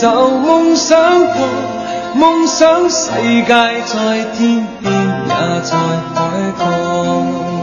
[0.00, 1.48] 就梦想过，
[2.14, 5.76] 梦想世界在天边也在
[6.14, 6.16] 海
[6.56, 7.57] 角。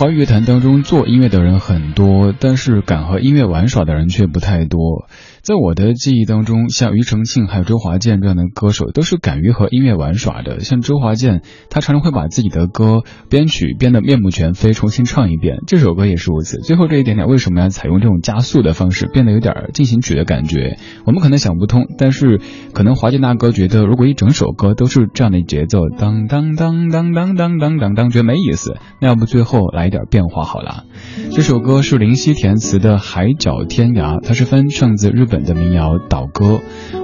[0.00, 5.10] 华语乐坛当中，做音乐的人很多，但是敢和音乐玩耍的人却不太多。
[5.42, 10.60] 在我的记忆当中，像庾澄庆还有周华健这样的歌手，都是敢于和音乐玩耍的。
[10.60, 11.40] 像周华健，
[11.70, 15.56] 他常常会把自己的歌编曲编得面目全非，重新唱一遍。
[15.66, 16.58] 这首歌也是如此。
[16.58, 20.76] 最后这一点点，为什么要采用这种加速的方式，变得有点进行曲的感觉？
[21.06, 22.38] 我们可能想不通，但是
[22.74, 28.76] 可能华健大哥觉得，如果一整首歌都是这样的节奏，当当当当当当当当当，觉得没意思。
[29.00, 30.84] 那要不最后来一点变化好了。
[31.32, 35.29] 这首歌是林夕填词的《海角天涯》，它是翻唱自日。
[35.30, 36.46] 本的民谣《岛歌》，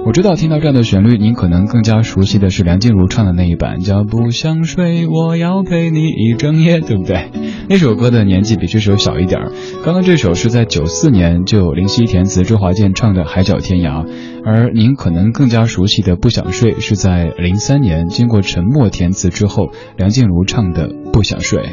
[0.05, 7.31] 我知道听到这样的旋律，您可能更加熟悉的是梁静茹唱的那一版，叫不想睡，我要陪你一整夜，对不对？
[7.69, 9.51] 那首歌的年纪比这首小一点儿。
[9.83, 14.05] 刚刚这首是在九四年就有林夕填词，周华健唱的《海角天涯》，
[14.45, 21.63] 而您可能更加熟悉的《不想睡》是在零三年经过陈默填词之后，梁静茹唱的《不想睡》。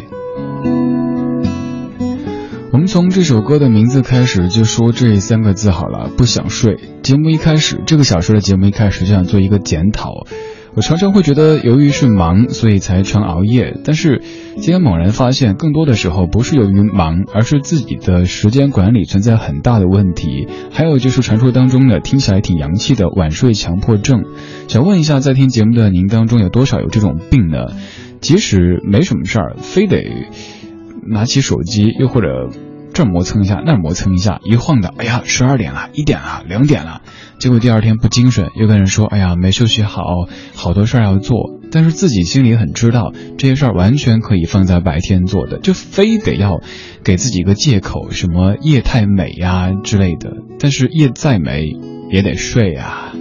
[2.75, 6.77] 我们从这首歌的名字开始就说这三个字好了，不想睡。
[7.05, 10.27] 节目一开始，这个小时的节目一开始就想做一个检讨。
[10.75, 13.79] 我常常会觉得，由于是忙，所以才常熬夜。
[13.85, 14.23] 但是
[14.57, 20.49] 今天猛然发现，更多的时候不是由于忙，而是自己的时间管理存在很大的问题。
[20.73, 24.25] 还有就是传说当中的听起来挺洋气的晚睡强迫症。
[24.67, 27.67] 想问一下，在听节目的您当中有多少有这种病呢？
[28.21, 30.03] 即使没什么事儿，非得。
[31.09, 32.51] 拿起手机，又或者
[32.93, 37.03] 这儿磨蹭一下，那儿磨蹭一下，一晃的，哎呀，十二点了，一点了，两点了，
[37.39, 40.03] 结果第二天不精神，又跟人说，哎呀，没休息好，
[40.55, 46.61] 好多事儿要做，但是自己心里很知道，这些事儿完全可以放在白天做的，就非得要
[47.03, 50.31] 给自己一个借口，什么夜太美呀之类的，
[50.61, 51.73] 但是夜再美
[52.11, 53.13] 也得睡啊。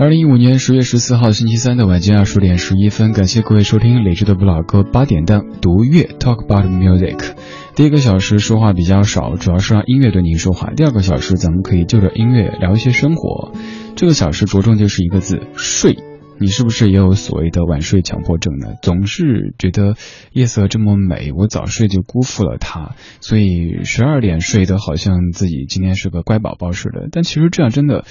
[0.00, 7.34] 二零一五年十月十四号星期三的晚间二十点十一分，感谢各位收听理智的不老歌八点档读乐 Talk About Music。
[7.74, 10.70] 第一个小时说话比较少，主要是让音乐对您说话。
[10.70, 13.52] 第二个小时咱们可以就着音乐聊一些生活。
[13.96, 15.98] 这个小时着重就是一个字睡。
[16.40, 18.74] 你是不是也有所谓的晚睡强迫症呢？
[18.80, 19.96] 总是觉得
[20.32, 27.08] 夜色这么美，我早睡就辜负了它，所以十二点睡得好像自己今天是个乖宝宝似的。
[27.10, 28.04] 但其实这样真的。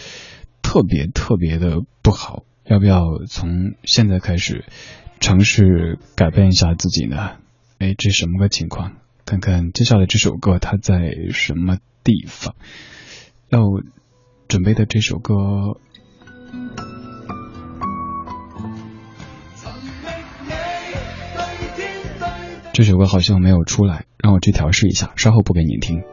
[0.67, 4.65] 特别特别的不好，要不要从现在开始
[5.21, 7.37] 尝试改变一下自己呢？
[7.79, 8.97] 哎，这什么个情况？
[9.25, 12.53] 看看接下来这首歌它在什么地方？
[13.47, 13.61] 要
[14.49, 15.79] 准备的这首歌，
[22.73, 26.03] 这首歌好像没有出来，让我去调试一下，稍后播给您听。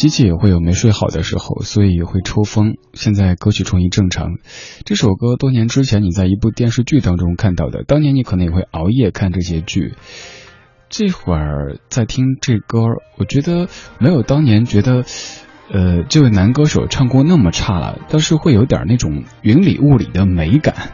[0.00, 2.78] 机器也会有没睡好的时候，所以也会抽风。
[2.94, 4.38] 现在歌曲重新正常。
[4.86, 9.92] 这首歌多年之前你在一部电视剧当中看到的，当年你可能也会熬夜看这些剧。
[10.88, 12.78] 这会儿在听这歌，
[13.18, 15.04] 我觉得没有当年觉得，
[15.70, 20.92] 呃，这位男歌手唱功那么差了，倒是会有点那种云里雾里的美感。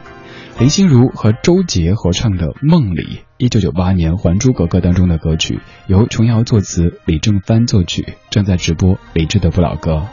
[0.59, 3.01] 林心如和周杰合唱的《梦里》，
[3.37, 8.97] 一九九八年《还珠格格》当中的歌曲，由琼瑶作词，李正帆作曲，正在直播。
[9.13, 10.07] 理智的不老歌。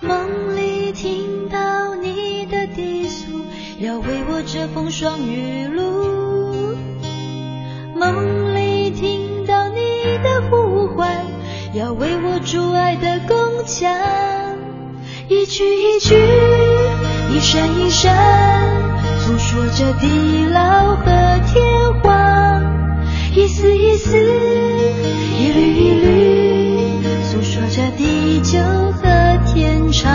[0.00, 3.26] 梦里听到你的低诉，
[3.80, 6.76] 要为我遮风霜雨露。
[7.96, 9.80] 梦里听到你
[10.22, 11.26] 的呼唤。
[11.74, 13.18] 要为我筑爱的
[15.28, 16.14] 一句一句，
[17.34, 18.14] 一声一声，
[19.18, 21.04] 诉说着地老和
[21.52, 22.62] 天荒；
[23.34, 28.56] 一丝一丝，一缕一缕，诉说着地久
[28.92, 29.02] 和
[29.52, 30.12] 天长。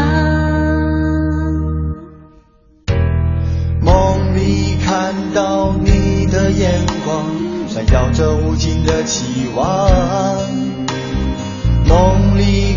[3.82, 7.26] 梦里看到你的眼光，
[7.68, 10.71] 闪耀着无尽的期望。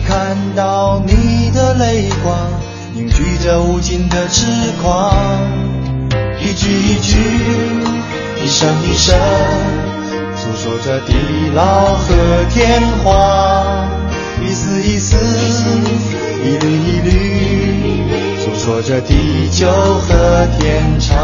[0.06, 2.37] 看到你的泪光，
[2.94, 4.46] 凝聚着无尽的痴
[4.82, 5.14] 狂。
[6.40, 7.16] 一句一句，
[8.42, 9.18] 一声一声，
[10.37, 11.14] 诉说着地
[11.54, 13.88] 老和天荒。
[14.42, 15.16] 一丝一丝，
[16.44, 17.11] 一缕一缕，
[18.38, 21.14] 诉说着地久和天长。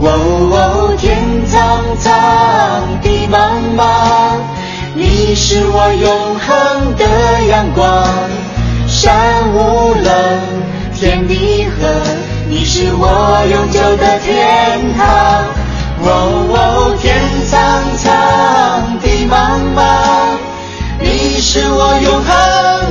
[0.00, 0.06] 哦
[0.52, 3.36] 哦，天苍苍，地茫
[3.76, 4.38] 茫，
[5.00, 7.04] 你是我永恒的
[7.46, 8.04] 阳光。
[8.88, 10.12] 山无棱，
[10.92, 11.86] 天地合，
[12.48, 15.06] 你是我永久的天堂。
[16.00, 16.06] 哦
[16.50, 17.14] 哦，天
[17.46, 17.58] 苍
[17.96, 19.80] 苍，地茫茫，
[20.98, 22.28] 你是我永恒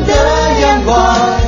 [0.06, 0.14] 的
[0.62, 1.47] 阳光。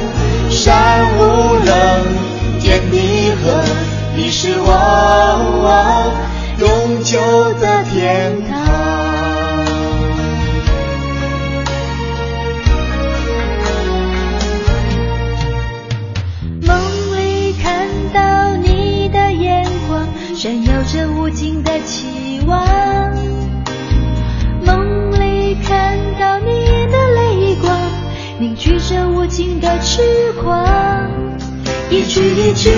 [32.59, 32.75] 句一句。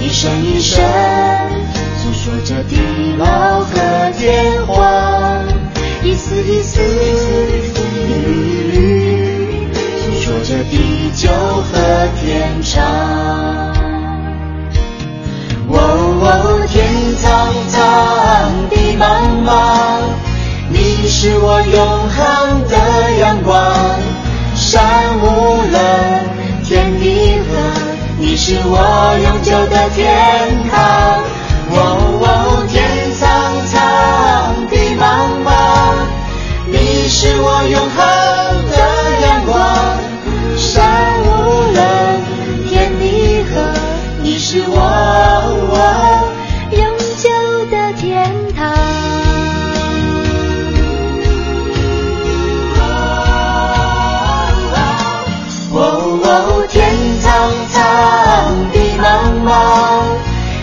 [0.00, 0.82] 一声一声，
[1.98, 2.76] 诉说着地
[3.18, 5.44] 老和天荒；
[6.02, 6.84] 一丝一丝，一
[7.74, 12.82] 缕一缕，诉说着地久和天长。
[15.68, 15.74] 哦
[16.22, 16.26] 哦，
[16.70, 16.76] 天
[17.20, 17.26] 苍
[17.68, 17.76] 苍，
[18.70, 19.04] 地茫
[19.44, 19.50] 茫，
[20.70, 21.76] 你是我永
[22.08, 22.16] 恒
[22.68, 22.76] 的
[23.18, 24.07] 阳光。
[28.48, 31.22] 是我永久的天堂，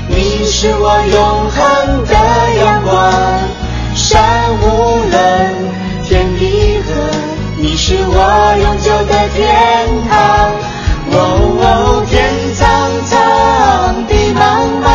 [0.07, 2.13] 你是我永恒的
[2.59, 2.93] 阳光，
[3.95, 4.13] 山
[4.61, 4.63] 无
[5.11, 5.15] 棱，
[6.03, 6.91] 天地合，
[7.57, 10.15] 你是我永久的天堂。
[11.17, 12.13] 哦，天
[12.55, 13.15] 苍苍，
[14.07, 14.39] 地茫
[14.83, 14.87] 茫，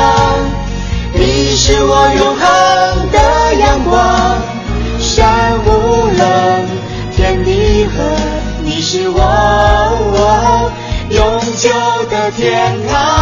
[1.14, 3.18] 你是我永恒的
[3.54, 3.98] 阳光，
[4.98, 5.68] 山无
[6.16, 6.68] 棱，
[7.14, 8.02] 天地合，
[8.62, 10.70] 你是我
[11.10, 11.70] 永久
[12.10, 13.19] 的天堂。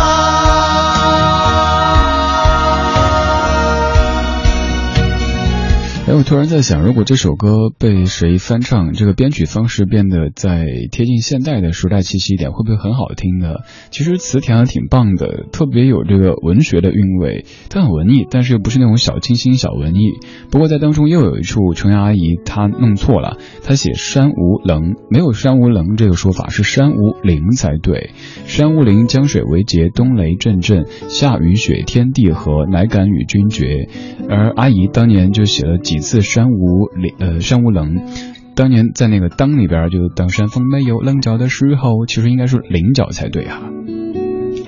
[6.29, 13.55] 突然在想，如果这首歌被谁翻唱，这个编曲方式变得再贴近现代的时代气息一点，会不会很好听呢？
[13.91, 20.19] 其实词填的挺棒的，特别有这个文学的韵味，它很文艺，但是又不是那种小清新、小文艺。
[20.51, 28.11] 不过在当中又有一处，琼瑶阿姨她弄错了，她写山无棱，没有山无棱这个说法，是山无陵才对。
[28.45, 33.89] 山无陵，江水为竭，冬雷阵阵，夏雨雪，天地合，乃敢与君绝。
[34.29, 36.01] 而阿姨当年就写了几。
[36.09, 37.97] 次山无陵，呃，山无棱。
[38.55, 43.61] 当年在那个当里边，就当山峰没有棱角的时候，其实应该是棱角才对哈。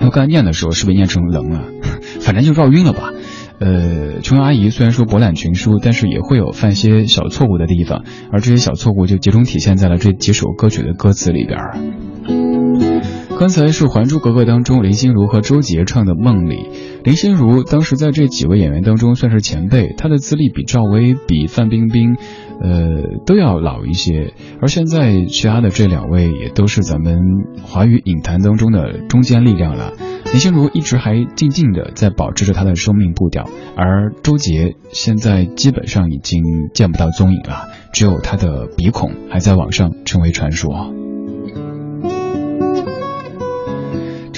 [0.01, 1.65] 我刚才念的时候，是不是念成棱啊？
[2.21, 3.13] 反正就绕晕了吧。
[3.59, 13.20] 呃，琼瑶阿姨虽然说博览群书，但是也会有犯些小错误的地方，而这些小错误就集中体现在了这几首歌曲的歌词里边。
[13.41, 16.57] 刚才是《还珠格格》当中林心如和周杰唱的《梦里》。
[17.05, 22.17] 林心如当时在这几位演员当中算是前辈，她的资历比赵薇、比范冰冰，
[22.61, 24.35] 呃，都要老一些。
[24.61, 27.19] 而现在其他的这两位也都是咱们
[27.63, 29.95] 华语影坛当中的中坚力量了。
[30.27, 36.43] 林心如一直还静静的在保持着她的生命步调，而周杰现在基本上已经
[36.75, 40.93] 见不到踪影了，只有他的鼻孔还在网上成为传说。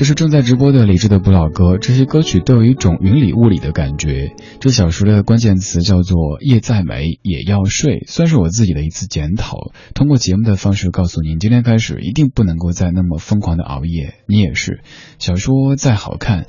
[0.03, 4.35] 这是正在直播的李志的不老歌，这些歌曲都有一种云里雾里的感觉。
[4.59, 9.71] 这小时的关键词叫做“夜再美也要睡”，算是我自己的一次检讨。
[9.95, 14.15] 通过节目的方式告诉您，今天开始一定不能够再那么疯狂的熬夜。
[14.27, 14.83] 你也是，
[15.21, 16.47] 小说再好看，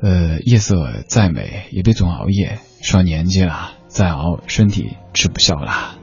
[0.00, 2.60] 呃，夜色再美，也别总熬夜。
[2.80, 5.96] 上年纪了，再熬身体吃不消啦。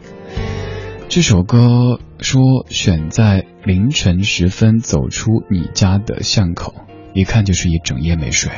[1.14, 6.74] 这首歌说选在凌晨时分走出你家的巷口，
[7.14, 8.50] 一看就是一整夜没睡。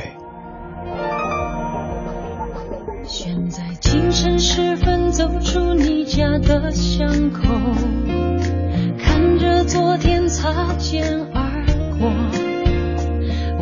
[3.06, 6.06] 选在清晨时分走出你。
[6.06, 7.42] 家的巷口，
[9.00, 11.66] 看着昨天擦肩而
[11.98, 12.12] 过，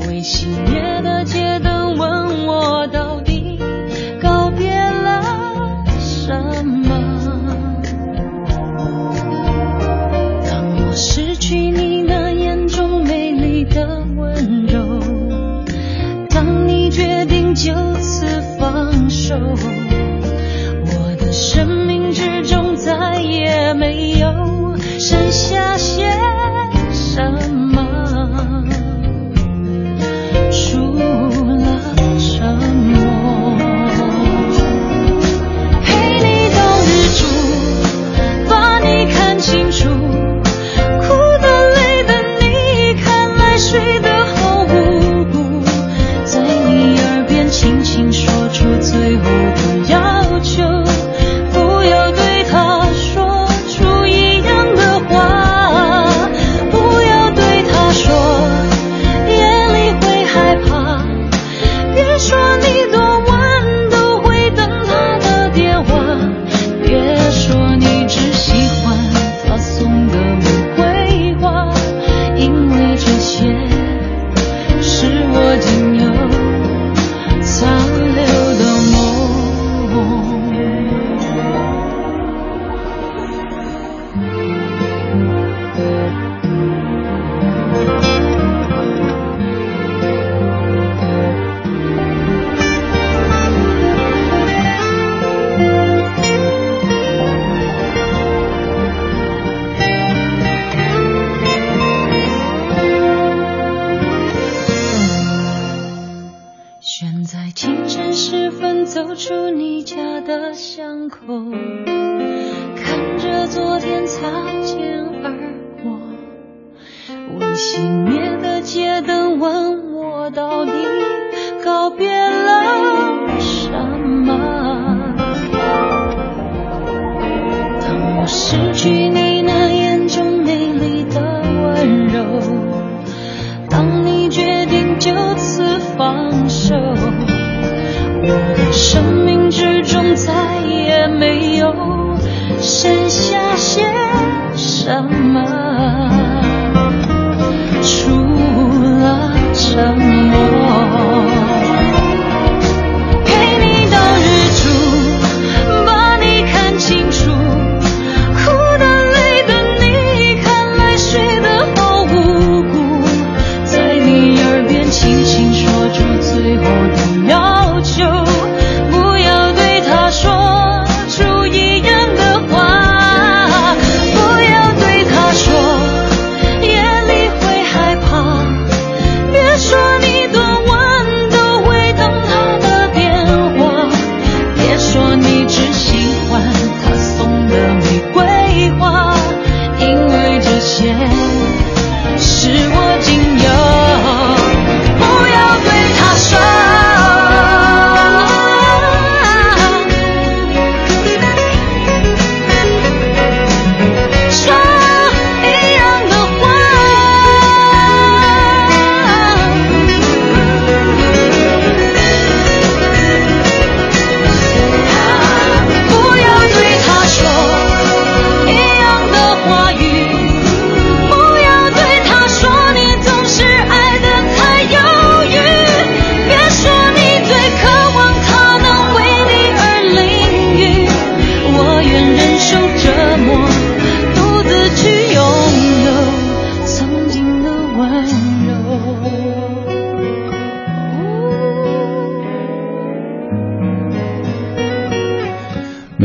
[0.06, 3.31] 未熄灭的街灯问我到底
[17.54, 19.36] 就此放手，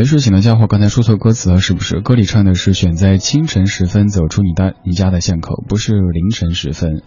[0.07, 2.01] 睡醒的家伙，刚才说错歌词了，是不是？
[2.01, 7.03] 歌里唱的是选在清晨时分走出你的你家的巷口，不是凌晨时分。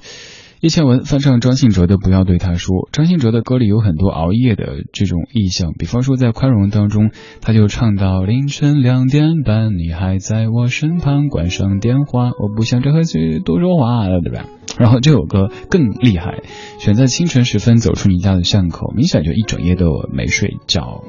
[0.62, 14.48] 叶倩文翻唱张信哲的《不要对他说》，张信哲的歌里有很多熬夜的这种意象，比方说在《宽容》当中，他就唱到凌晨两点半，你还在我身旁，关上电话，我不想再和谁多说话了，对吧？
[14.78, 16.42] 然后这首歌更厉害，
[16.80, 21.06] 选在清晨时分走出你家的巷口，明显就一整夜都没睡觉。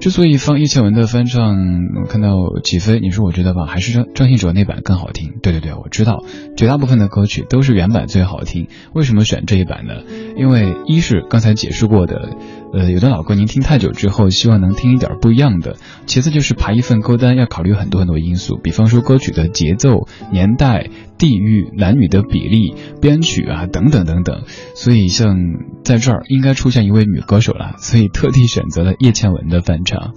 [0.00, 1.58] 之所以放叶倩文的翻唱，
[2.02, 2.30] 我看到
[2.64, 5.34] 起飞，你说我觉得吧，还是张张信哲那版更好听。
[5.42, 6.24] 对对对，我知道，
[6.56, 8.68] 绝大部分的歌曲都是原版最好听。
[8.94, 9.96] 为什么选这一版呢？
[10.38, 12.30] 因为一是刚才解释过的，
[12.72, 15.76] 呃，有的老歌您听太久之后，希望能听一点不一样的。
[16.06, 24.42] 其次就是排一份歌单要考虑很多很多因素，比方说歌曲的节奏、年代、地域、男女的比例、编曲啊等等等等。
[24.74, 25.36] 所以像
[25.82, 30.14] 在这儿应该出现一位女歌手了，所以特地选择了叶倩文的翻唱。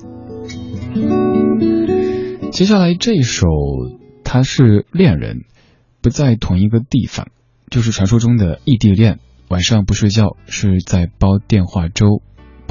[2.51, 3.47] 接下来这首，
[4.23, 5.45] 他是恋人，
[6.03, 7.29] 不在同一个地方，
[7.71, 9.17] 就是传说中的异地恋。
[9.49, 12.21] 晚上不睡觉，是在煲电话粥，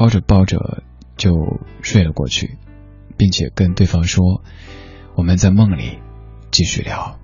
[0.02, 0.82] 抱着抱着
[1.16, 2.58] 就睡了过去，
[3.16, 4.42] 并且跟对方说
[5.14, 6.00] ：“我们在梦里
[6.50, 7.20] 继续聊。”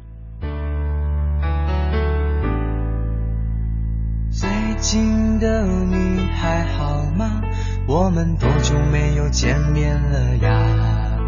[4.31, 7.41] 最近的你还好吗？
[7.88, 11.19] 我们多久没有见面了呀？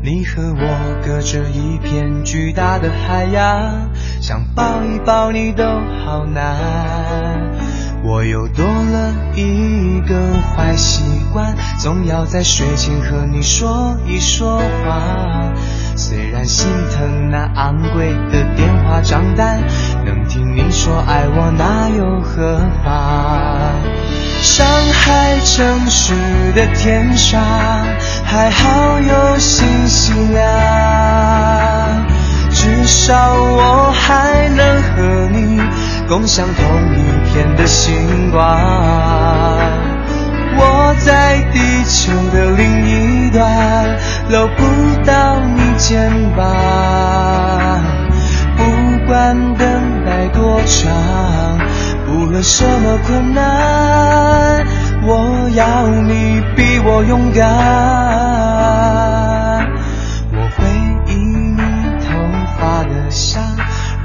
[0.00, 7.52] 你和我隔着一片巨大的海洋，想抱一抱你都好难。
[8.06, 10.14] 我又多了一个
[10.54, 15.54] 坏习惯，总要在睡前和你说一说话。
[15.96, 19.58] 虽然心疼那昂贵的电话账单，
[20.04, 23.72] 能听你说爱我那又何妨？
[24.42, 26.12] 上海城市
[26.54, 27.42] 的天上，
[28.26, 32.04] 还好有星星啊，
[32.50, 35.53] 至少我还能和你
[36.14, 38.40] 共享同一片的星光。
[40.56, 43.98] 我在地球的另一端，
[44.28, 44.62] 搂不
[45.04, 47.82] 到你肩膀，
[48.56, 48.62] 不
[49.08, 51.58] 管等待多长。
[52.06, 54.64] 无论什么困难，
[55.02, 58.03] 我要你比我勇敢。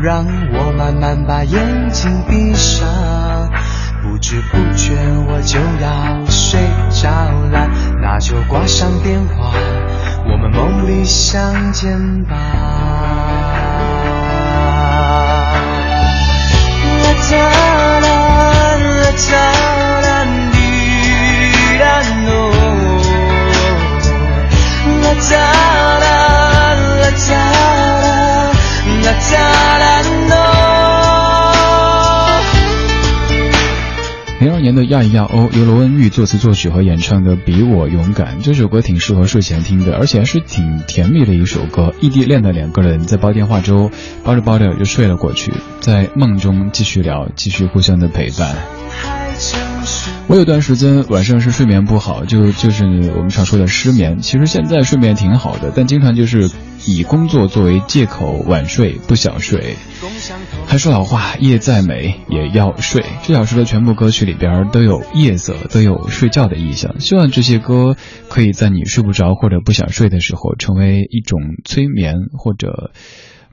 [0.01, 2.87] 让我慢慢把眼睛闭上。
[4.01, 4.95] 不知不觉
[5.27, 6.59] 我就要睡
[6.89, 7.09] 着
[7.51, 7.67] 了，
[8.01, 9.51] 那就挂上电话，
[10.25, 12.35] 我们梦里相见吧。
[25.31, 27.35] 啦啦啦啦啦
[28.01, 28.18] 啦
[34.41, 41.93] 零二年的亚一亚欧由罗文玉作词作曲和演唱的《比我勇敢》这首歌挺适合睡前听的，而且还是挺甜蜜的一首歌。
[42.01, 43.89] 异地恋的两个人在煲电话粥，
[44.23, 48.53] 煲着煲着就睡了过去，在梦中继续聊，继续互相的陪伴。
[50.27, 52.83] 我有段时间晚上是睡眠不好，就就是
[53.15, 54.19] 我们常说的失眠。
[54.19, 56.49] 其实现在睡眠挺好的，但经常就是
[56.87, 59.75] 以工作作为借口晚睡，不想睡。
[60.65, 63.03] 还说老话，夜再美也要睡。
[63.23, 66.99] 这小时的全部歌曲里边都有夜色，都有睡觉的意象。
[66.99, 67.95] 希望这些歌
[68.29, 72.91] 可以在你睡不着或者不想睡的时候，成为一种催眠或者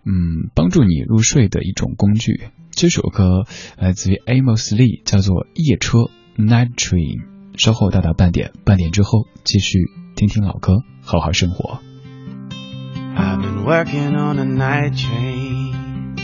[0.04, 2.40] 嗯帮助你入睡的一种工具。
[2.70, 3.44] 这首歌
[3.78, 5.98] 来自于 Amos Lee，叫做《夜车》
[6.36, 7.24] （Night Train）。
[7.56, 9.78] 稍后到达半点，半点之后继续
[10.14, 11.80] 听听老歌，好好生活。
[13.66, 16.14] Working on a night train.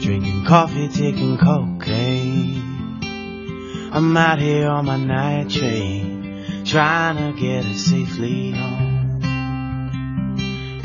[0.00, 3.02] Drinking coffee, taking cocaine.
[3.92, 9.20] I'm out here on my night train, trying to get us safely home.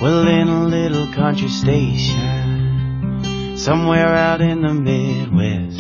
[0.01, 5.79] Well, in a little country station, somewhere out in the Midwest,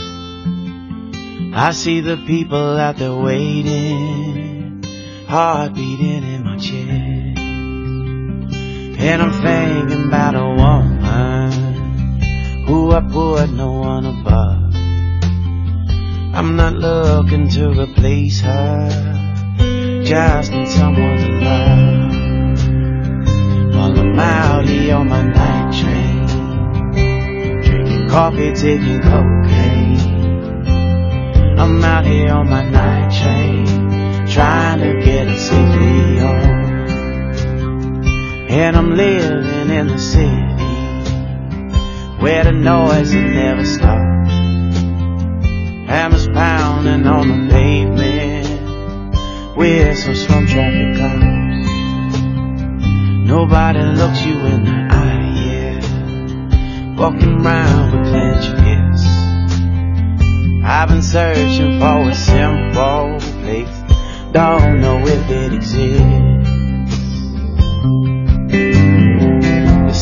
[1.53, 4.81] I see the people out there waiting,
[5.27, 7.24] heart beating in my chest.
[9.07, 11.51] And I'm thinking about a woman
[12.65, 14.73] who I put no one above.
[16.33, 18.89] I'm not looking to replace her,
[20.03, 22.13] just need someone to love.
[23.75, 26.25] While I'm out here on my night train,
[27.61, 29.99] drinking coffee, taking cocaine.
[31.59, 33.67] I'm out here on my night train,
[34.27, 35.84] trying to get a home.
[38.55, 40.29] And I'm living in the city
[42.23, 44.31] where the noise never stops.
[45.89, 48.47] Hammers pounding on the pavement,
[49.57, 51.67] whistles from traffic cops.
[53.27, 56.95] Nobody looks you in the eye, yeah.
[56.95, 59.05] Walking around with clenched fists.
[60.63, 63.67] I've been searching for a simple place,
[64.31, 66.45] don't know if it exists.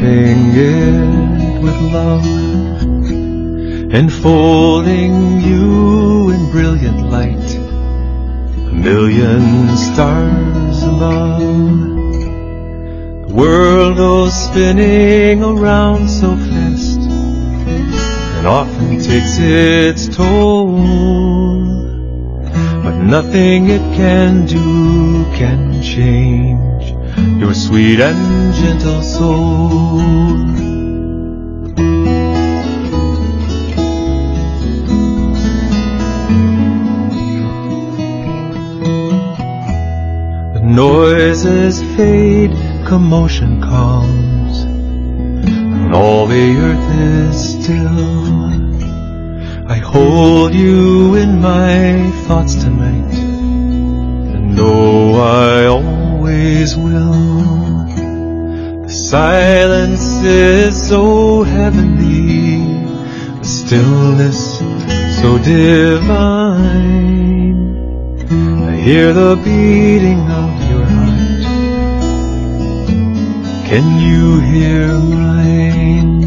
[0.00, 2.24] Wrapping it with love,
[3.94, 11.40] enfolding you in brilliant light, a million stars above.
[13.28, 20.78] The world goes spinning around so fast, and often takes its toll.
[22.82, 26.69] But nothing it can do can change
[27.40, 29.96] your sweet and gentle soul.
[40.54, 42.52] The noises fade,
[42.86, 48.50] commotion calms, and all the earth is still.
[49.66, 53.14] I hold you in my thoughts tonight,
[54.34, 55.99] and know I always
[56.76, 57.86] will.
[58.82, 62.84] The silence is so heavenly,
[63.38, 64.58] the stillness
[65.20, 66.70] so divine.
[68.68, 71.42] I hear the beating of your heart.
[73.68, 76.19] Can you hear mine?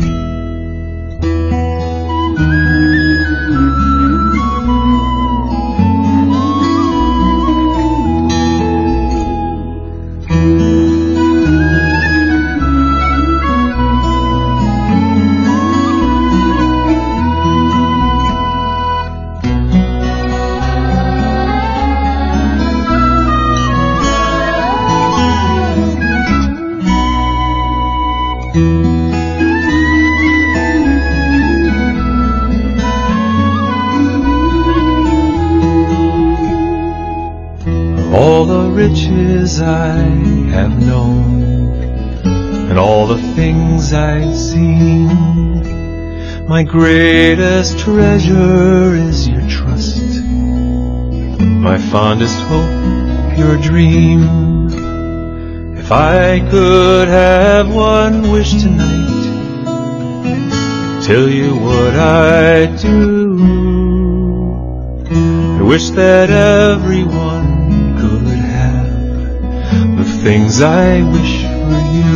[38.44, 40.00] All the riches I
[40.52, 41.44] have known
[42.70, 45.08] and all the things I've seen.
[46.46, 50.26] My greatest treasure is your trust,
[51.70, 54.68] my fondest hope, your dream.
[55.78, 59.24] If I could have one wish tonight,
[61.06, 63.14] tell you what I'd do.
[65.60, 67.33] I wish that everyone
[70.24, 72.14] things I wish for you.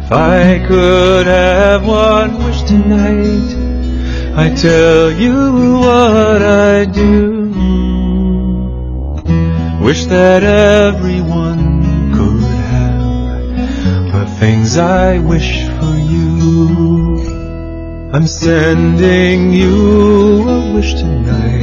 [0.00, 3.50] If I could have one wish tonight,
[4.34, 7.52] I tell you what I do.
[9.80, 12.42] Wish that everyone could
[12.74, 16.29] have the things I wish for you.
[18.12, 21.60] I'm sending you a wish tonight.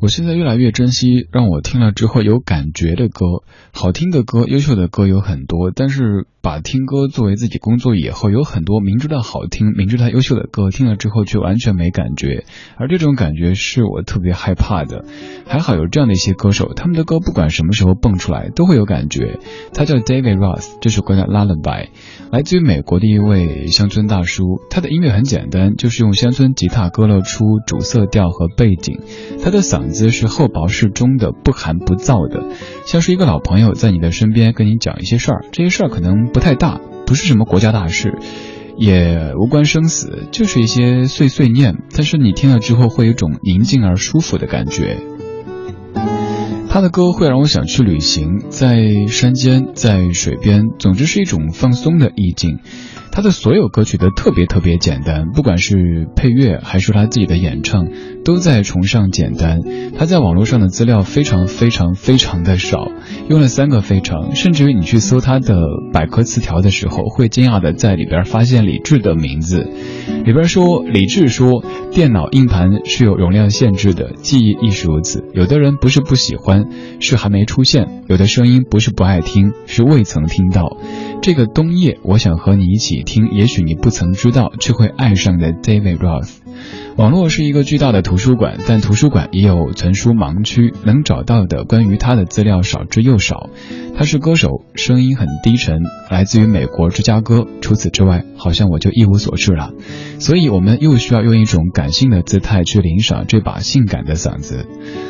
[0.00, 3.42] 我现在越来越珍惜让我听了之后有感觉的歌，
[3.72, 12.44] 好听的歌、优秀的歌有很多，但是把听歌作为自己工作以后，有很多明知道好听、明知道优秀的歌，听了之后却完全没感觉，
[12.76, 15.04] 而这种感觉是我特别害怕的。
[15.48, 19.40] 还好有这样的一些歌手，他们的歌不管什么时候蹦出来都会有感觉。
[19.74, 21.86] 他叫 David Ross，这首歌叫《Lullaby》，
[22.30, 24.44] 来自于美国的一位乡村大叔。
[24.70, 29.00] 他的音乐很简单，就是用乡村吉他勾勒出主色调和背景，
[29.42, 30.06] 他的嗓子。
[30.10, 32.54] 是厚薄适中的，不寒不燥的，
[32.86, 35.44] 像是一个老朋友在你的身边跟你讲一些事儿。
[35.50, 38.18] 这些事儿可能不太大，不是什么国家大事，
[38.76, 41.76] 也无关生死，就是一些碎碎念。
[41.94, 44.98] 但是你听了之后，会有一种宁静而舒服的感觉。
[46.68, 52.58] 他的歌会让我想去旅行，在山间，在水边，总之是一种放松的意境。
[53.10, 57.88] 他的所有歌曲都特别特别简单，不管是配乐还是他自己的演唱，
[58.26, 59.60] 都在崇尚简单。
[59.96, 62.88] 他在网络上的资料非常非常非常的少，
[63.30, 65.54] 用了三个非常，甚至于你去搜他的
[65.92, 69.70] 百科词条的时候，会惊讶的在里边发现李志的名字。
[70.24, 71.62] 里边说，李志说，
[71.92, 75.24] 电脑硬盘是有容量限制的，记忆亦是如此。
[75.32, 76.64] 有的人不是不喜欢，
[76.98, 80.76] 是还没出现；有的声音不是不爱听，是未曾听到。
[81.22, 86.38] 这个冬夜，我想和你一起听，也许你不曾知道，却会爱上的 David Roth。
[86.96, 93.50] 网络是一个巨大的图书馆，但图书馆也有存书盲区，能找到的关于他的资料少之又少。
[93.94, 97.46] 他是歌手，声音很低沉，来自于美国芝加哥。
[97.60, 99.72] 除此之外，好像我就一无所知了。
[100.18, 104.66] 所以，我们又需要用一种感性的姿态去领赏这把性感的嗓子。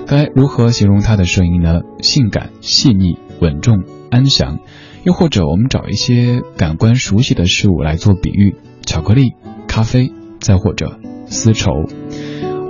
[0.09, 1.83] 该如何形容他的声音呢？
[2.03, 4.59] 性感、细腻、稳重、安详。
[5.05, 9.35] 又或者，我们找一些感官熟悉的事物来做比喻：巧克力、
[9.69, 10.99] 咖啡，再或者。
[11.29, 11.73] 丝绸，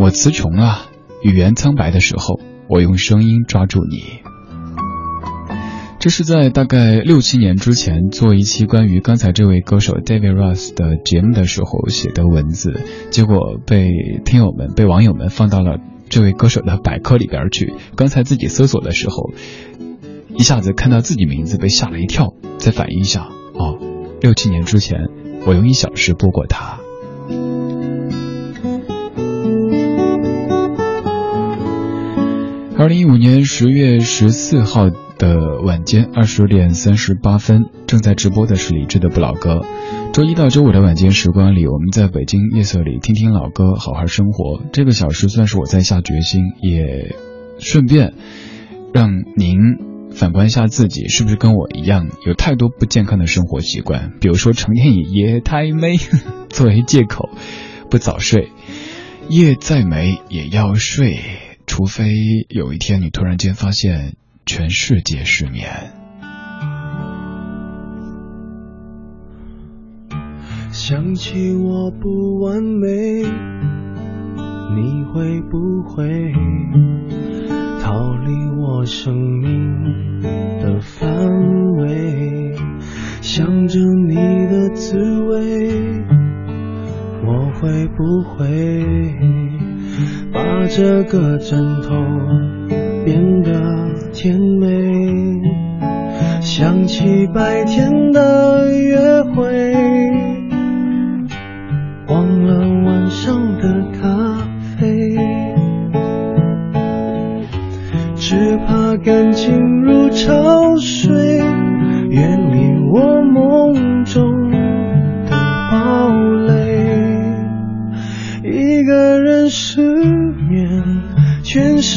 [0.01, 0.89] 我词穷了，
[1.23, 4.23] 语言苍白的时候，我用声音抓住你。
[5.99, 13.91] 这是在大概六七年之前做一期关于刚才这位歌手 David Ross 的节目的时候写的文字，结果被
[14.25, 17.75] 听友们、被网友们放到了这位歌手的百科里边去。
[17.95, 19.33] 刚才自己搜索的时候，
[20.35, 23.77] 一下子看到自己名字被吓了一跳，再反应一下，哦，
[24.23, 24.99] 六七年之前
[25.45, 26.79] 我用一小时播过他。
[32.79, 39.63] 二零一五年十月十四号的晚间二十点三十八分，正在直播的是李志的不老歌。
[40.13, 44.63] 周一到周五的晚间时光里，我们在北京夜色里听听老歌，好好生活。
[44.73, 47.17] 这个小时算是我在下决心，也
[47.59, 48.13] 顺便
[48.93, 49.57] 让您
[50.11, 54.13] 反观一下自己，是不是跟我一样有太多不健康的生活习惯？
[54.21, 55.97] 比如说成天以夜 太美
[56.51, 57.31] 作为借口
[57.91, 58.51] 不早睡，
[59.31, 61.19] 夜再美也要睡。
[61.67, 62.07] 除非
[62.49, 64.15] 有一天你突然间发现
[64.47, 65.93] 全世界失眠。
[70.71, 73.23] 想起我不完美，
[74.75, 76.33] 你会不会
[77.83, 80.21] 逃离我生命
[80.61, 81.09] 的范
[81.79, 82.55] 围？
[83.23, 85.71] 想着你的滋味，
[87.25, 89.56] 我会不会？
[90.33, 91.95] 把这个枕头
[93.05, 93.53] 变得
[94.13, 94.69] 甜美，
[96.41, 98.97] 想起白天的约
[99.35, 99.73] 会，
[102.09, 104.09] 忘了晚上的咖
[104.77, 105.17] 啡，
[108.17, 111.39] 只怕感情如潮水，
[112.11, 112.59] 远离
[112.91, 113.23] 我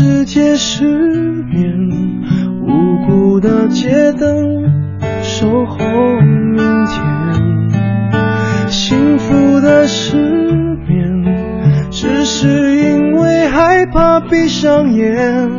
[0.01, 1.77] 世界失眠，
[2.62, 4.63] 无辜的街灯
[5.21, 5.75] 守候
[6.21, 8.69] 明天。
[8.69, 10.15] 幸福的失
[10.88, 11.25] 眠，
[11.91, 15.59] 只是因为害怕闭上眼。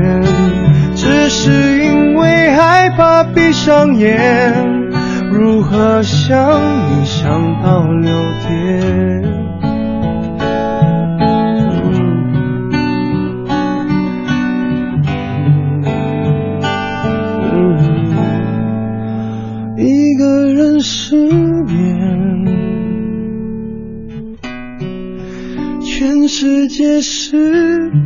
[3.63, 4.89] 上演
[5.31, 8.11] 如何想你想到六
[8.47, 9.21] 点。
[19.77, 22.01] 一个人失眠。
[25.81, 28.00] 全世界失眠。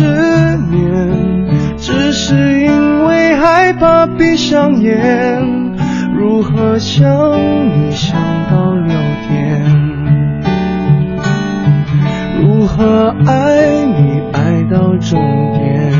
[0.00, 5.76] 思念只是因为害怕闭上眼
[6.14, 7.06] 如何想
[7.68, 8.18] 你想
[8.50, 8.96] 到六
[9.28, 9.62] 点
[12.40, 15.20] 如何爱你爱到终
[15.58, 15.92] 点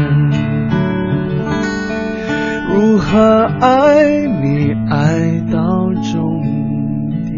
[2.72, 6.40] 如何爱你爱到终
[7.28, 7.34] 点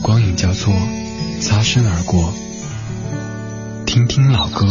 [0.00, 0.72] 光影交错
[1.40, 2.47] 擦身而过。
[3.88, 4.66] 听听老歌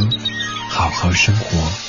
[0.69, 1.86] 好好生活。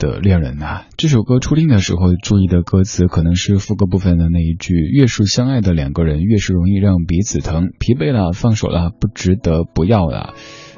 [0.00, 7.68] 的恋人呐，这首歌初听的时候注意的歌词可能是副歌部分的那一句：越是相爱的两个人，越是容易让彼此疼。
[7.78, 10.34] 疲惫了，放手了，不值得，不要了。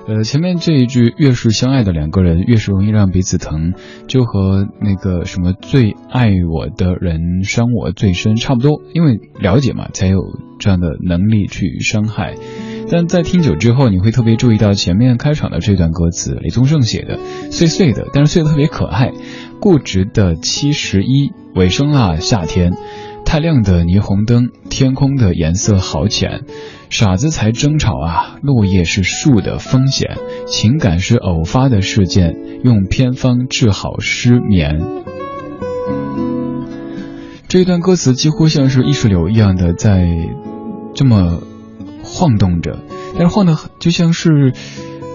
[0.08, 3.74] 呃，前面这一句越是相爱的两个人，越是容易让彼此疼，
[4.08, 10.24] 就和那个什么最爱我的人伤我最深差不多，因为了解嘛，才有
[10.58, 12.34] 这样的能力去伤害。
[12.92, 17.18] 但在听久之后，你会特别注意到前面开场的这段歌词，李宗盛写的，
[17.50, 19.12] 碎碎的，但是碎的特别可爱。
[19.60, 22.74] 固执的七十一，尾声啦，夏天，
[23.24, 26.42] 太亮的霓虹灯，天空的颜色好浅，
[26.90, 34.78] 傻子才争吵啊，落叶是树的风险，情感是偶发的事件，用偏方治好失眠。
[37.48, 40.06] 这一段歌词几乎像是意识流一样的在
[40.94, 41.40] 这么。
[42.12, 42.78] 晃动着，
[43.18, 44.52] 但是晃的就像是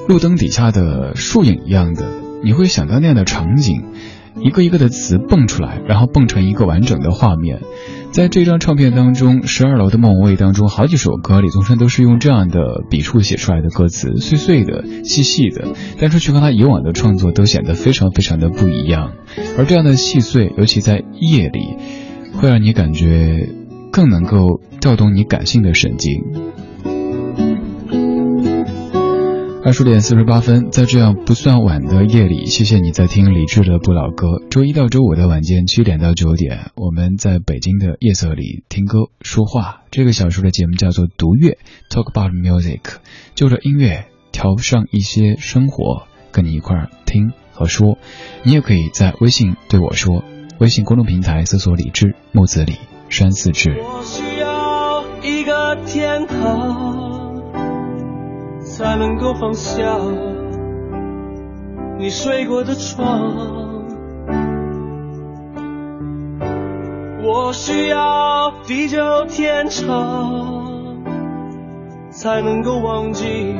[0.08, 2.08] 路灯底下的树影一样的，
[2.44, 3.84] 你会想到那样的场景，
[4.42, 7.62] 一个一个的词蹦出来，然后蹦成一个完整的画面。
[8.12, 19.12] 在这张唱片当中，《十二楼的梦卫》当中，好几首歌，李宗盛都是用这样的笔触写出来的歌词，碎碎的、细细的，但是却和他以往的创作都显得非常非常的不一样。
[19.58, 21.76] 而这样的细碎，尤其在夜里，
[22.34, 23.50] 会让你感觉
[23.92, 26.24] 更能够调动你感性的神经。
[29.68, 34.42] 二十点四十八分，在这样不算晚的夜里，谢谢你在听李志的不老歌。
[34.50, 39.82] 周一到周五的晚间七点到九点，我们在北京的夜色里听歌说话。
[39.92, 41.58] 这个小说的节目叫做《读乐》
[41.94, 42.80] ，Talk about music，
[43.36, 47.98] 就着音乐调上一些生活，跟你一块儿听和说。
[48.44, 50.24] 你也可以在微信对我说，
[50.60, 52.76] 微信公众平台搜索李志木子李
[53.10, 53.76] 山寺志。
[53.78, 57.07] 我需要一个天堂。
[58.78, 59.98] 才能够放下
[61.98, 63.34] 你睡过的床。
[67.24, 71.02] 我需要地久天长，
[72.12, 73.56] 才能够忘记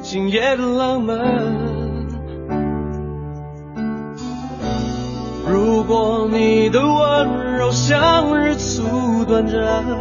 [0.00, 1.18] 今夜的浪漫。
[5.46, 9.93] 如果你的温柔像日出短暂。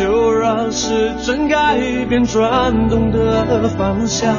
[0.00, 1.78] 就让时针改
[2.08, 4.34] 变转动的方向，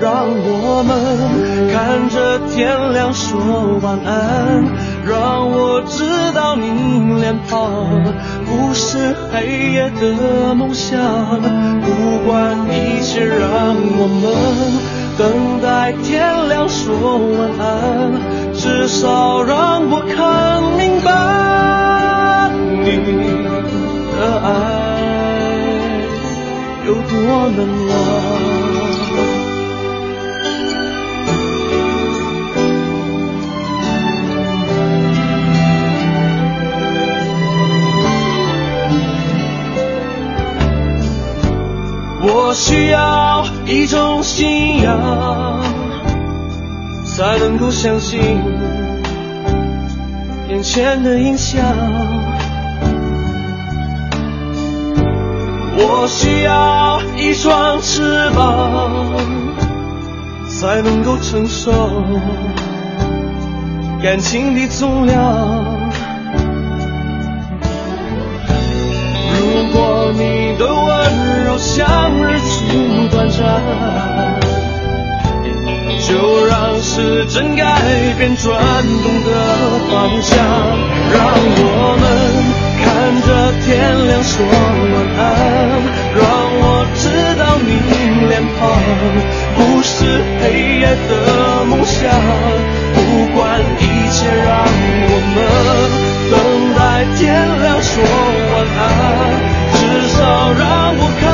[0.00, 4.64] 让我们看着天亮说晚安，
[5.06, 6.02] 让我知
[6.34, 8.02] 道你脸庞
[8.44, 10.98] 不是黑夜的梦想。
[10.98, 14.24] 不管一切，让我们
[15.16, 18.12] 等待天亮说晚安，
[18.52, 22.50] 至少让我看明白
[22.82, 22.96] 你
[24.18, 24.77] 的爱。
[26.88, 27.04] 有多
[27.50, 27.92] 难忘？
[42.22, 45.60] 我需要一种信仰，
[47.04, 48.18] 才能够相信
[50.48, 52.17] 眼前的影像。
[55.80, 58.90] 我需要一双翅膀，
[60.48, 61.70] 才能够承受
[64.02, 65.16] 感情的重量。
[69.38, 73.38] 如果你的温柔像日出短暂，
[76.08, 77.62] 就让时针改
[78.18, 79.30] 变转动的
[79.88, 80.36] 方向，
[81.12, 81.18] 让
[81.60, 82.47] 我们。
[83.08, 83.30] 看着
[83.64, 85.24] 天亮说晚安，
[86.12, 86.20] 让
[86.60, 87.08] 我知
[87.40, 87.70] 道你
[88.28, 88.60] 脸庞
[89.56, 91.10] 不是黑夜的
[91.64, 92.04] 梦想。
[92.92, 92.98] 不
[93.34, 93.40] 管
[93.80, 93.82] 一
[94.12, 94.60] 切，让
[95.08, 95.36] 我们
[96.28, 96.36] 等
[96.76, 96.78] 待
[97.16, 97.24] 天
[97.62, 97.96] 亮说
[98.52, 98.80] 晚安，
[99.72, 99.80] 至
[100.12, 100.20] 少
[100.52, 101.24] 让我看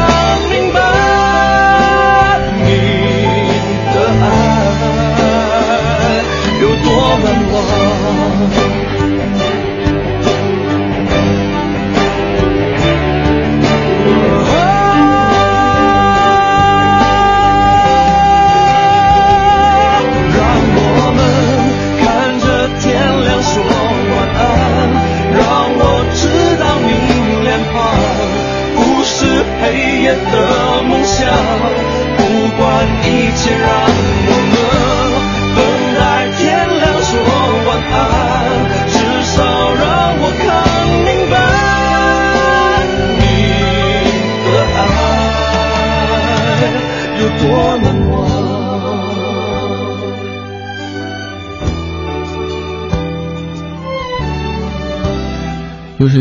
[30.06, 30.53] 的梦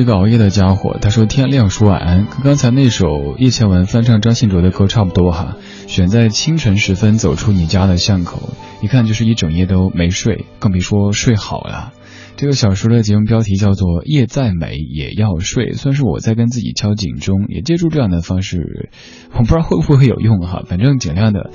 [0.04, 0.98] 一个熬夜的家伙。
[1.02, 5.56] 他说天亮说晚安，跟刚才那首叶倩文翻唱张信哲的歌差不多哈。
[5.88, 8.50] 选在清晨时分走出你家的巷口，
[8.82, 11.94] 一看就是一整夜都没睡，更别说睡好了。
[12.36, 18.90] 这个小说的节目标题叫做《夜再美也要睡》，算是我在跟自己敲警钟，也借助这样的方式，
[19.32, 21.52] 我不知道会不会有用哈，反正尽量的，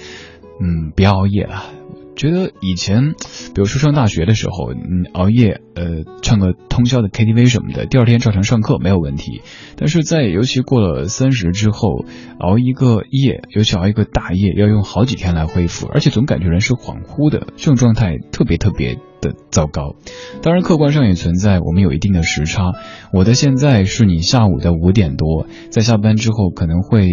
[0.62, 1.77] 嗯，别熬夜了。
[2.18, 3.12] 觉得以前，
[3.54, 9.40] 比如说上大学的时候，嗯，熬夜，呃，唱个通宵的 KTV 什么的，第二天照常上课没有问题。
[9.76, 12.04] 但是在尤其过了三十之后，
[12.40, 19.94] 熬一个夜，尤其熬一个大夜，要用好几天来恢复，而且总感觉人是恍惚的，这种状态特别特别的糟糕。
[20.42, 22.72] 当然，客观上也存在我们有一定的时差。
[23.12, 27.08] 我的现在是你下午的五点多，在下班之后可能会，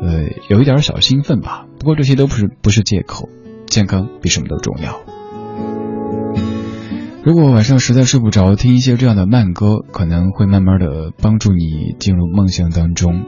[0.00, 1.66] 呃，有一点小兴奋吧。
[1.78, 3.28] 不过这些都不是不是借口。
[3.72, 5.00] 健康比什么都重要。
[7.24, 13.24] 如果晚上实在睡不着，听一些这样的慢歌，可能会慢慢的帮助你进入梦乡当中。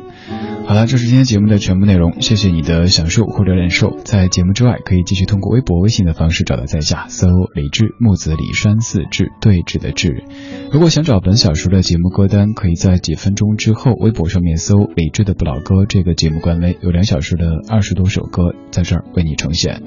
[0.67, 3.97] 好了，这是今天节目的全部内容，谢谢你的享受或者忍受。
[4.05, 10.25] 在节目之外，可以继续通过微博、微信的方式找到在下，搜“李志木子李山四志对峙的志”。
[10.73, 19.83] 如果想找本小说的节目歌单，可以在几分钟之后微博上面搜“李志的不老歌”这个节目官微，有两小时的二十多首歌在这儿为你呈现。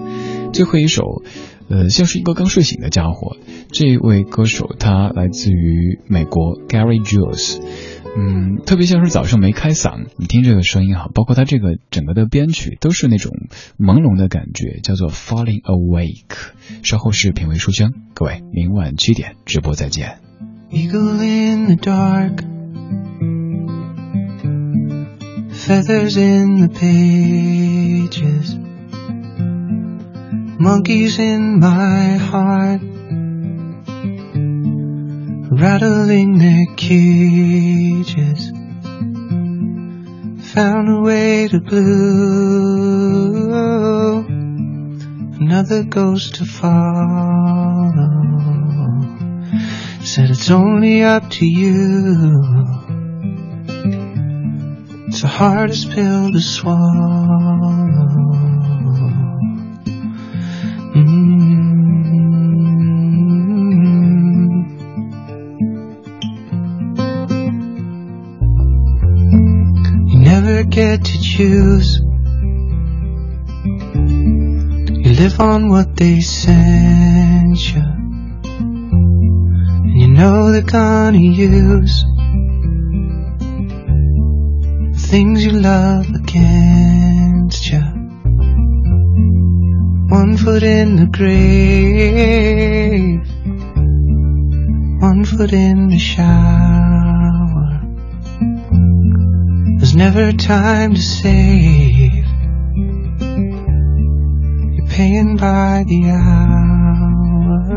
[0.54, 1.04] 最后一首，
[1.70, 3.38] 呃，像是一个刚睡醒的家伙。
[3.72, 7.62] 这位歌手他来自于美国，Gary Jules。
[8.20, 13.32] 嗯，特别像是早上没开嗓，你听这个声音哈，包括他这个整个的编曲都是那种
[13.78, 16.54] 朦胧的感觉，叫做 Falling Awake。
[16.82, 20.18] 稍后是品味书香，各位明晚七点直播再见。
[20.72, 22.44] Eagle in the dark,
[25.52, 28.58] feathers in the pages,
[30.60, 32.82] monkeys in my heart.
[35.60, 38.52] rattling their cages,
[40.54, 41.90] found a way to blue,
[45.40, 46.76] another ghost to follow.
[50.04, 52.44] Said it's only up to you.
[55.08, 57.88] It's the hardest pill to swallow.
[60.98, 61.38] Mm-hmm.
[70.24, 72.00] never get to choose.
[74.90, 77.82] You live on what they send you.
[79.84, 82.04] And you know they're gonna use
[85.12, 86.77] things you love against
[90.10, 91.28] One foot in the grave,
[95.02, 97.82] one foot in the shower
[99.78, 102.26] There's never time to save.
[104.76, 107.72] You're paying by the hour,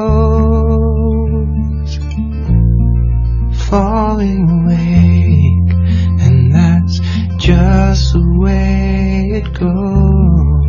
[3.69, 4.68] Falling awake,
[7.89, 10.59] just the way it goes.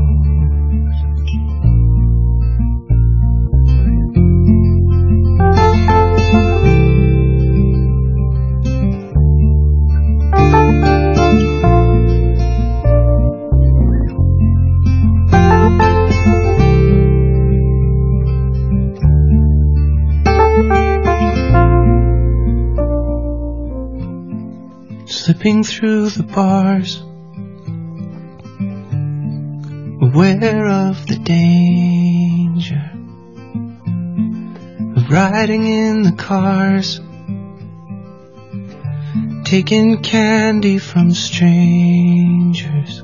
[25.06, 27.02] slipping through the bars,
[30.12, 32.90] aware of the danger
[34.96, 37.00] of riding in the cars,
[39.44, 42.98] taking candy from strangers,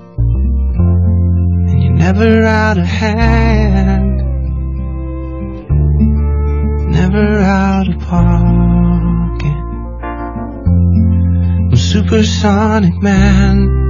[1.68, 4.16] and you're never out of hand,
[6.90, 8.46] never out of pocket
[11.76, 13.85] supersonic man.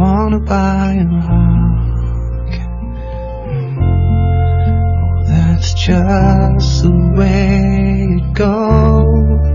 [0.00, 2.70] Wanna buy a rocket?
[3.78, 9.49] Oh, that's just the way it goes.